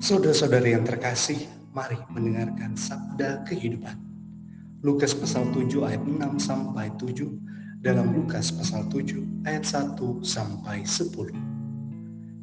[0.00, 1.44] Saudara-saudari yang terkasih,
[1.76, 4.00] mari mendengarkan sabda kehidupan.
[4.80, 7.28] Lukas pasal 7 ayat 6 sampai 7
[7.84, 11.36] dalam Lukas pasal 7 ayat 1 sampai 10.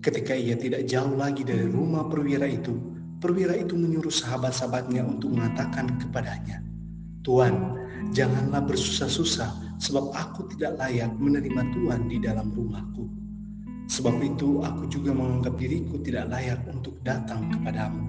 [0.06, 2.78] Ketika ia tidak jauh lagi dari rumah perwira itu,
[3.18, 6.62] perwira itu menyuruh sahabat-sahabatnya untuk mengatakan kepadanya,
[7.26, 7.74] Tuan,
[8.14, 13.10] janganlah bersusah-susah sebab aku tidak layak menerima Tuhan di dalam rumahku.
[13.88, 17.47] Sebab itu aku juga menganggap diriku tidak layak untuk datang
[17.78, 18.04] kepadamu.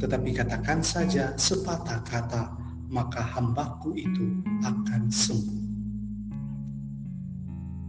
[0.00, 2.56] Tetapi katakan saja sepatah kata,
[2.88, 5.62] maka hambaku itu akan sembuh.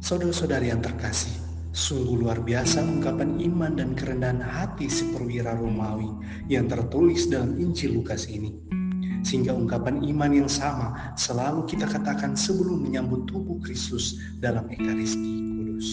[0.03, 1.33] Saudara-saudari yang terkasih,
[1.73, 6.11] sungguh luar biasa ungkapan iman dan kerendahan hati si perwira Romawi
[6.51, 8.53] yang tertulis dalam Injil Lukas ini.
[9.25, 15.89] Sehingga ungkapan iman yang sama selalu kita katakan sebelum menyambut tubuh Kristus dalam Ekaristi Kudus.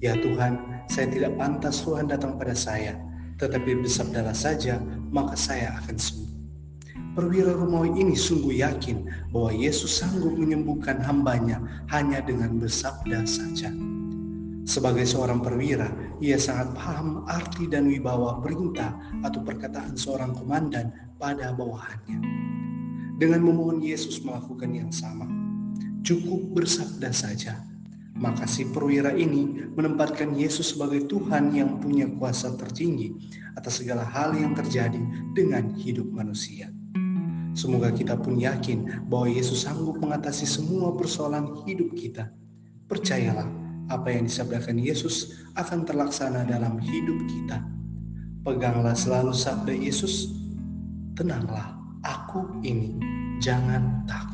[0.00, 0.56] Ya Tuhan,
[0.88, 2.96] saya tidak pantas Tuhan datang pada saya,
[3.42, 4.78] tetapi bersabdalah saja,
[5.10, 6.30] maka saya akan sembuh.
[7.18, 9.04] Perwira Romawi ini sungguh yakin
[9.34, 13.68] bahwa Yesus sanggup menyembuhkan hambanya hanya dengan bersabda saja.
[14.62, 15.90] Sebagai seorang perwira,
[16.22, 18.94] ia sangat paham arti dan wibawa perintah
[19.26, 22.22] atau perkataan seorang komandan pada bawahannya.
[23.18, 25.26] Dengan memohon Yesus melakukan yang sama,
[26.06, 27.58] cukup bersabda saja,
[28.16, 33.16] maka si perwira ini menempatkan Yesus sebagai Tuhan yang punya kuasa tertinggi
[33.56, 35.00] atas segala hal yang terjadi
[35.32, 36.68] dengan hidup manusia.
[37.52, 42.32] Semoga kita pun yakin bahwa Yesus sanggup mengatasi semua persoalan hidup kita.
[42.88, 43.44] Percayalah,
[43.92, 47.60] apa yang disabdakan Yesus akan terlaksana dalam hidup kita.
[48.42, 50.32] Peganglah selalu sabda Yesus,
[51.12, 51.76] tenanglah,
[52.08, 52.96] aku ini,
[53.38, 54.31] jangan takut.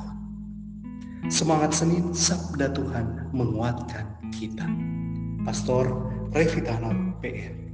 [1.27, 4.71] Semangat Senin Sabda Tuhan menguatkan kita.
[5.43, 5.91] Pastor
[6.31, 7.68] Revitanor PR